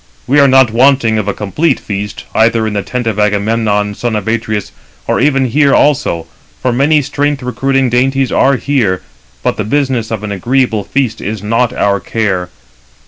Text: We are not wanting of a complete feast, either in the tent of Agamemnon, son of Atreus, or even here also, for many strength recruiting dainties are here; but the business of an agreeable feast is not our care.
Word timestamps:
We 0.25 0.39
are 0.39 0.47
not 0.47 0.71
wanting 0.71 1.19
of 1.19 1.27
a 1.27 1.31
complete 1.35 1.79
feast, 1.79 2.23
either 2.33 2.65
in 2.65 2.73
the 2.73 2.81
tent 2.81 3.05
of 3.05 3.19
Agamemnon, 3.19 3.93
son 3.93 4.15
of 4.15 4.27
Atreus, 4.27 4.71
or 5.05 5.19
even 5.19 5.45
here 5.45 5.75
also, 5.75 6.25
for 6.59 6.73
many 6.73 7.03
strength 7.03 7.43
recruiting 7.43 7.87
dainties 7.91 8.31
are 8.31 8.55
here; 8.55 9.03
but 9.43 9.57
the 9.57 9.63
business 9.63 10.09
of 10.09 10.23
an 10.23 10.31
agreeable 10.31 10.83
feast 10.83 11.21
is 11.21 11.43
not 11.43 11.71
our 11.71 11.99
care. 11.99 12.49